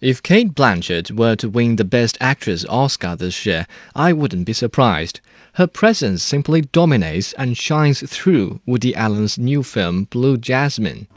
If 0.00 0.22
Cate 0.22 0.54
Blanchett 0.54 1.10
were 1.10 1.34
to 1.34 1.48
win 1.48 1.74
the 1.74 1.84
Best 1.84 2.16
Actress 2.20 2.64
Oscar 2.66 3.16
this 3.16 3.44
year, 3.44 3.66
I 3.96 4.12
wouldn't 4.12 4.46
be 4.46 4.52
surprised. 4.52 5.20
Her 5.54 5.66
presence 5.66 6.22
simply 6.22 6.60
dominates 6.60 7.32
and 7.32 7.58
shines 7.58 8.08
through 8.08 8.60
Woody 8.64 8.94
Allen's 8.94 9.40
new 9.40 9.64
film 9.64 10.04
Blue 10.04 10.36
Jasmine. 10.36 11.08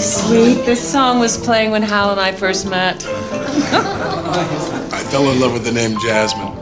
Sweet, 0.00 0.64
this 0.64 0.80
song 0.80 1.18
was 1.18 1.36
playing 1.36 1.72
when 1.72 1.82
Hal 1.82 2.12
and 2.12 2.20
I 2.20 2.32
first 2.32 2.70
met. 2.70 3.04
I 3.04 5.04
fell 5.10 5.30
in 5.30 5.38
love 5.38 5.52
with 5.52 5.64
the 5.64 5.72
name 5.72 6.00
Jasmine. 6.00 6.56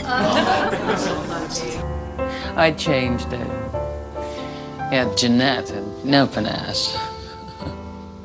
I 2.56 2.74
changed 2.76 3.32
it. 3.32 3.46
Yeah, 4.90 5.08
Jeanette 5.16 5.70
and 5.70 6.04
no 6.04 6.26
finesse. 6.26 6.98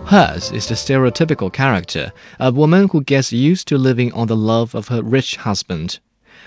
Hers 0.07 0.51
is 0.53 0.67
the 0.69 0.75
stereotypical 0.75 1.51
character, 1.51 2.13
a 2.39 2.49
woman 2.49 2.87
who 2.87 3.03
gets 3.03 3.33
used 3.33 3.67
to 3.67 3.77
living 3.77 4.13
on 4.13 4.27
the 4.27 4.37
love 4.37 4.73
of 4.73 4.87
her 4.87 5.03
rich 5.03 5.35
husband. 5.35 5.99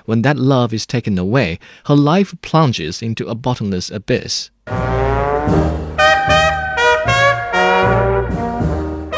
When 0.07 0.23
that 0.23 0.39
love 0.39 0.73
is 0.73 0.87
taken 0.87 1.19
away, 1.19 1.59
her 1.85 1.95
life 1.95 2.35
plunges 2.41 3.03
into 3.03 3.27
a 3.27 3.35
bottomless 3.35 3.91
abyss. 3.91 4.49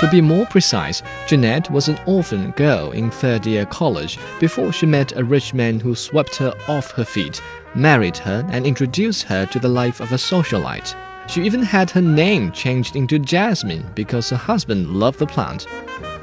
To 0.01 0.09
be 0.11 0.21
more 0.21 0.47
precise, 0.47 1.05
Jeanette 1.29 1.71
was 1.71 1.87
an 1.87 2.01
orphan 2.05 2.51
girl 2.57 2.91
in 2.91 3.13
third 3.13 3.47
year 3.47 3.65
college 3.65 4.19
before 4.41 4.73
she 4.73 4.87
met 4.87 5.17
a 5.17 5.23
rich 5.23 5.55
man 5.55 5.79
who 5.79 5.95
swept 5.95 6.35
her 6.35 6.53
off 6.67 6.91
her 6.91 7.05
feet, 7.05 7.41
married 7.77 8.17
her, 8.17 8.45
and 8.51 8.67
introduced 8.67 9.23
her 9.23 9.47
to 9.47 9.61
the 9.61 9.69
life 9.69 10.01
of 10.01 10.11
a 10.11 10.17
socialite. 10.17 10.97
She 11.33 11.43
even 11.45 11.63
had 11.63 11.91
her 11.93 12.03
name 12.03 12.53
changed 12.53 12.95
into 12.95 13.19
Jasmine 13.19 13.91
because 13.95 14.29
her 14.29 14.37
husband 14.37 14.89
loved 14.89 15.19
the 15.19 15.27
plant. 15.27 15.67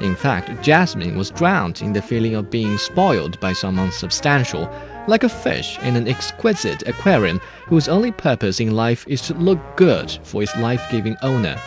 In 0.00 0.14
fact, 0.14 0.62
Jasmine 0.62 1.16
was 1.16 1.32
drowned 1.32 1.82
in 1.82 1.92
the 1.92 2.00
feeling 2.00 2.36
of 2.36 2.48
being 2.48 2.78
spoiled 2.78 3.40
by 3.40 3.52
someone 3.52 3.90
substantial, 3.90 4.72
like 5.08 5.24
a 5.24 5.28
fish 5.28 5.80
in 5.80 5.96
an 5.96 6.06
exquisite 6.06 6.86
aquarium 6.86 7.40
whose 7.66 7.88
only 7.88 8.12
purpose 8.12 8.60
in 8.60 8.76
life 8.76 9.04
is 9.08 9.20
to 9.22 9.34
look 9.34 9.58
good 9.74 10.16
for 10.22 10.44
its 10.44 10.56
life 10.58 10.86
giving 10.92 11.16
owner. 11.22 11.60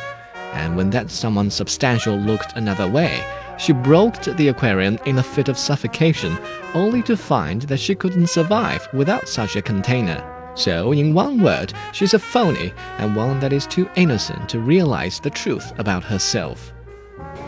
And 0.53 0.77
when 0.77 0.89
that 0.91 1.11
someone 1.11 1.52
substantial 1.52 2.16
looked 2.16 2.55
another 2.55 2.89
way, 2.89 3.21
she 3.58 3.73
broke 3.73 4.23
the 4.23 4.47
aquarium 4.47 4.97
in 5.05 5.17
a 5.17 5.23
fit 5.23 5.49
of 5.49 5.58
suffocation, 5.58 6.38
only 6.73 7.02
to 7.03 7.17
find 7.17 7.64
that 7.64 7.81
she 7.81 7.94
couldn't 7.94 8.27
survive 8.27 8.88
without 8.94 9.27
such 9.27 9.58
a 9.58 9.61
container. 9.61 10.23
So, 10.55 10.91
in 10.91 11.13
one 11.13 11.41
word, 11.41 11.73
she's 11.93 12.13
a 12.13 12.19
phony 12.19 12.73
and 12.99 13.15
one 13.15 13.39
that 13.39 13.51
is 13.51 13.65
too 13.65 13.89
innocent 13.95 14.47
to 14.49 14.59
realize 14.59 15.19
the 15.19 15.29
truth 15.29 15.73
about 15.79 16.03
herself. 16.03 16.71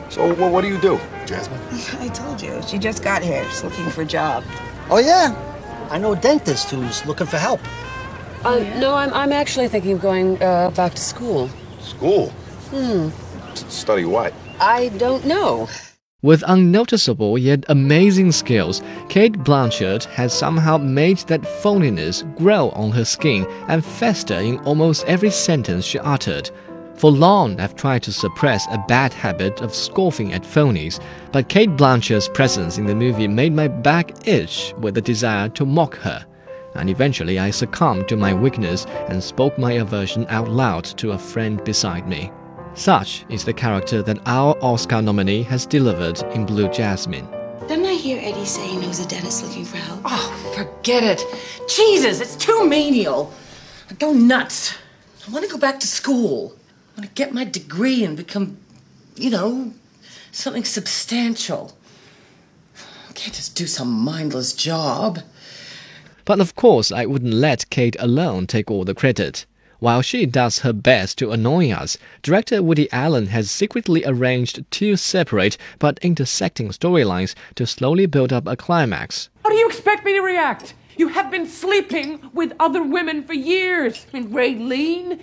So, 0.10 0.34
well, 0.34 0.52
what 0.52 0.62
do 0.62 0.68
you 0.68 0.80
do, 0.80 1.00
Jasmine? 1.26 1.60
I 2.00 2.10
told 2.10 2.42
you, 2.42 2.62
she 2.68 2.78
just 2.78 3.04
got 3.04 3.22
here. 3.22 3.44
She's 3.50 3.64
looking 3.64 3.90
for 3.90 4.02
a 4.02 4.06
job. 4.06 4.44
Oh, 4.90 4.98
yeah? 4.98 5.36
I 5.92 6.00
know 6.00 6.14
a 6.14 6.16
dentist 6.16 6.72
who's 6.72 7.06
looking 7.06 7.28
for 7.28 7.38
help. 7.38 7.60
Uh, 8.44 8.60
no, 8.80 8.96
I'm, 8.96 9.14
I'm 9.14 9.32
actually 9.32 9.68
thinking 9.68 9.94
of 9.94 10.02
going 10.02 10.42
uh, 10.42 10.72
back 10.72 10.94
to 10.94 11.02
school. 11.02 11.50
School? 11.80 12.30
Hmm. 12.72 13.10
Study 13.56 14.06
what? 14.06 14.34
I 14.60 14.90
don't 14.90 15.26
know. 15.26 15.68
With 16.26 16.44
unnoticeable 16.48 17.38
yet 17.38 17.66
amazing 17.70 18.32
skills, 18.32 18.82
Cate 19.10 19.34
Blanchett 19.44 20.06
has 20.06 20.34
somehow 20.34 20.80
made 20.80 21.20
that 21.28 21.44
phoniness 21.44 22.24
grow 22.36 22.72
on 22.72 22.90
her 22.94 23.06
skin 23.06 23.46
and 23.68 23.86
fester 23.86 24.40
in 24.40 24.58
almost 24.62 25.06
every 25.06 25.30
sentence 25.30 25.86
she 25.86 26.00
uttered. 26.00 26.50
For 26.96 27.12
long, 27.12 27.60
I've 27.60 27.76
tried 27.76 28.02
to 28.04 28.12
suppress 28.12 28.66
a 28.72 28.84
bad 28.88 29.14
habit 29.14 29.62
of 29.62 29.76
scoffing 29.76 30.34
at 30.34 30.42
phonies, 30.42 31.00
but 31.32 31.48
Cate 31.48 31.78
Blanchett's 31.78 32.28
presence 32.28 32.80
in 32.80 32.88
the 32.88 32.96
movie 32.96 33.28
made 33.28 33.54
my 33.54 33.68
back 33.68 34.28
itch 34.28 34.74
with 34.80 34.96
the 34.96 35.02
desire 35.02 35.50
to 35.50 35.64
mock 35.64 35.94
her. 35.98 36.26
And 36.74 36.90
eventually, 36.90 37.38
I 37.38 37.52
succumbed 37.52 38.08
to 38.08 38.18
my 38.18 38.34
weakness 38.34 38.88
and 39.10 39.24
spoke 39.24 39.60
my 39.60 39.74
aversion 39.74 40.26
out 40.30 40.50
loud 40.50 40.86
to 40.98 41.12
a 41.12 41.20
friend 41.20 41.64
beside 41.64 42.08
me. 42.08 42.32
Such 42.76 43.26
is 43.30 43.46
the 43.46 43.54
character 43.54 44.02
that 44.04 44.20
our 44.26 44.58
Oscar 44.62 45.02
nominee 45.02 45.44
has 45.44 45.66
delivered 45.66 46.22
in 46.34 46.46
Blue 46.46 46.68
Jasmine. 46.70 47.26
Didn't 47.70 47.86
I 47.86 47.94
hear 47.94 48.20
Eddie 48.22 48.46
say 48.46 48.68
he 48.68 48.78
knows 48.78 49.00
a 49.00 49.08
dentist 49.08 49.44
looking 49.44 49.64
for 49.64 49.78
help? 49.78 50.02
Oh, 50.04 50.54
forget 50.54 51.02
it. 51.02 51.26
Jesus, 51.70 52.20
it's 52.20 52.36
too 52.36 52.68
menial. 52.68 53.34
I 53.90 53.94
go 53.94 54.12
nuts. 54.12 54.76
I 55.26 55.32
want 55.32 55.46
to 55.46 55.52
go 55.52 55.58
back 55.58 55.80
to 55.80 55.88
school. 55.88 56.54
I 56.96 57.00
want 57.00 57.10
to 57.10 57.16
get 57.16 57.34
my 57.34 57.46
degree 57.46 58.04
and 58.04 58.18
become, 58.18 58.58
you 59.16 59.30
know, 59.30 59.72
something 60.34 60.66
substantial. 60.66 61.78
I 63.10 63.14
can't 63.14 63.34
just 63.34 63.56
do 63.56 63.68
some 63.68 63.90
mindless 63.90 64.52
job. 64.52 65.20
But 66.26 66.42
of 66.42 66.56
course, 66.56 66.92
I 66.92 67.06
wouldn't 67.06 67.34
let 67.34 67.70
Cate 67.70 67.96
alone 68.00 68.48
take 68.48 68.70
all 68.70 68.84
the 68.84 68.94
credit. 68.94 69.46
While 69.86 70.02
she 70.02 70.26
does 70.26 70.62
her 70.62 70.74
best 70.74 71.20
to 71.20 71.30
annoy 71.30 71.70
us, 71.70 72.00
director 72.24 72.64
Woody 72.64 72.92
Allen 72.92 73.28
has 73.28 73.52
secretly 73.52 74.04
arranged 74.04 74.66
two 74.72 74.96
separate 74.96 75.60
but 75.78 76.00
intersecting 76.02 76.70
storylines 76.70 77.36
to 77.54 77.68
slowly 77.68 78.08
build 78.08 78.34
up 78.34 78.48
a 78.48 78.56
climax. 78.56 79.30
How 79.44 79.52
do 79.52 79.56
you 79.56 79.68
expect 79.68 80.04
me 80.04 80.14
to 80.14 80.22
react? 80.22 80.74
You 80.98 81.10
have 81.10 81.30
been 81.30 81.48
sleeping 81.48 82.32
with 82.34 82.54
other 82.60 82.82
women 82.82 83.26
for 83.26 83.36
years. 83.36 84.08
I 84.12 84.22
mean, 84.22 84.32
Raylene, 84.32 85.20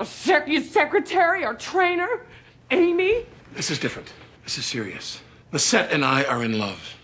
a 0.00 0.04
sec- 0.04 0.48
your 0.48 0.62
secretary, 0.62 1.44
our 1.44 1.54
trainer, 1.54 2.26
Amy. 2.72 3.26
This 3.54 3.70
is 3.70 3.78
different. 3.78 4.12
This 4.42 4.58
is 4.58 4.66
serious. 4.66 5.20
The 5.52 5.60
set 5.60 5.92
and 5.92 6.04
I 6.04 6.24
are 6.24 6.42
in 6.42 6.58
love. 6.58 6.96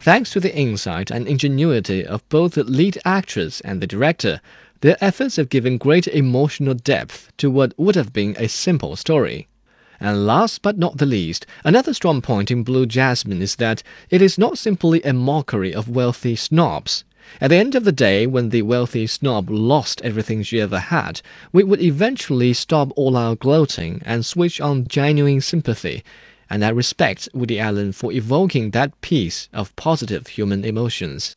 Thanks 0.00 0.30
to 0.30 0.40
the 0.40 0.56
insight 0.56 1.10
and 1.10 1.26
ingenuity 1.26 2.06
of 2.06 2.26
both 2.28 2.54
the 2.54 2.64
lead 2.64 2.96
actress 3.04 3.60
and 3.62 3.82
the 3.82 3.86
director, 3.86 4.40
their 4.80 4.96
efforts 5.00 5.36
have 5.36 5.48
given 5.48 5.78
great 5.78 6.06
emotional 6.08 6.74
depth 6.74 7.32
to 7.38 7.50
what 7.50 7.74
would 7.76 7.94
have 7.94 8.12
been 8.12 8.36
a 8.38 8.48
simple 8.48 8.96
story. 8.96 9.48
And 9.98 10.26
last 10.26 10.60
but 10.60 10.76
not 10.76 10.98
the 10.98 11.06
least, 11.06 11.46
another 11.64 11.94
strong 11.94 12.20
point 12.20 12.50
in 12.50 12.62
Blue 12.62 12.84
Jasmine 12.84 13.40
is 13.40 13.56
that 13.56 13.82
it 14.10 14.20
is 14.20 14.36
not 14.36 14.58
simply 14.58 15.02
a 15.02 15.12
mockery 15.12 15.74
of 15.74 15.88
wealthy 15.88 16.36
snobs. 16.36 17.04
At 17.40 17.50
the 17.50 17.56
end 17.56 17.74
of 17.74 17.84
the 17.84 17.92
day, 17.92 18.26
when 18.26 18.50
the 18.50 18.62
wealthy 18.62 19.06
snob 19.06 19.50
lost 19.50 20.00
everything 20.02 20.42
she 20.42 20.60
ever 20.60 20.78
had, 20.78 21.22
we 21.52 21.64
would 21.64 21.80
eventually 21.80 22.52
stop 22.52 22.92
all 22.94 23.16
our 23.16 23.34
gloating 23.34 24.00
and 24.04 24.24
switch 24.24 24.60
on 24.60 24.86
genuine 24.86 25.40
sympathy. 25.40 26.04
And 26.48 26.64
I 26.64 26.68
respect 26.68 27.28
Woody 27.34 27.58
Allen 27.58 27.92
for 27.92 28.12
evoking 28.12 28.70
that 28.70 29.00
piece 29.00 29.48
of 29.52 29.74
positive 29.76 30.28
human 30.28 30.64
emotions. 30.64 31.34